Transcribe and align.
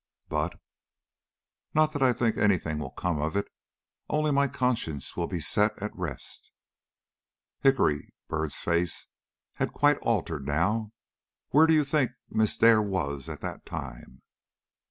"But" 0.29 0.55
"Not 1.75 1.93
that 1.93 2.01
I 2.01 2.11
think 2.11 2.35
any 2.35 2.57
thing 2.57 2.79
will 2.79 2.89
come 2.89 3.21
of 3.21 3.37
it, 3.37 3.45
only 4.09 4.31
my 4.31 4.47
conscience 4.47 5.15
will 5.15 5.27
be 5.27 5.39
set 5.39 5.79
at 5.79 5.95
rest." 5.95 6.51
"Hickory," 7.59 8.11
Byrd's 8.27 8.59
face 8.59 9.05
had 9.57 9.73
quite 9.73 9.99
altered 9.99 10.47
now 10.47 10.91
"where 11.49 11.67
do 11.67 11.75
you 11.75 11.83
think 11.83 12.13
Miss 12.31 12.57
Dare 12.57 12.81
was 12.81 13.29
at 13.29 13.41
that 13.41 13.63
time?" 13.63 14.23